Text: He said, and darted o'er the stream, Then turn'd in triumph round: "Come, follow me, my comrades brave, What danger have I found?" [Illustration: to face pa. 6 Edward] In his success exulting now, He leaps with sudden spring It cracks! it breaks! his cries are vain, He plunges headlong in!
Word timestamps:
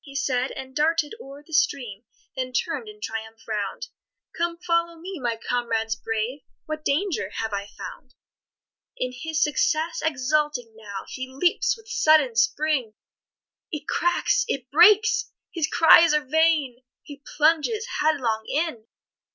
He 0.00 0.14
said, 0.16 0.50
and 0.52 0.74
darted 0.74 1.14
o'er 1.20 1.44
the 1.46 1.52
stream, 1.52 2.04
Then 2.34 2.54
turn'd 2.54 2.88
in 2.88 3.02
triumph 3.02 3.46
round: 3.46 3.88
"Come, 4.32 4.56
follow 4.56 4.96
me, 4.96 5.20
my 5.20 5.36
comrades 5.36 5.94
brave, 5.94 6.40
What 6.64 6.86
danger 6.86 7.28
have 7.34 7.52
I 7.52 7.66
found?" 7.66 8.14
[Illustration: 8.98 8.98
to 8.98 9.04
face 9.04 9.04
pa. 9.04 9.04
6 9.04 9.04
Edward] 9.04 9.04
In 9.04 9.12
his 9.12 9.42
success 9.42 10.02
exulting 10.40 10.72
now, 10.74 11.04
He 11.08 11.28
leaps 11.28 11.76
with 11.76 11.86
sudden 11.86 12.34
spring 12.36 12.94
It 13.70 13.86
cracks! 13.86 14.46
it 14.48 14.70
breaks! 14.70 15.30
his 15.52 15.66
cries 15.68 16.14
are 16.14 16.24
vain, 16.24 16.82
He 17.02 17.20
plunges 17.36 17.84
headlong 18.00 18.46
in! 18.48 18.86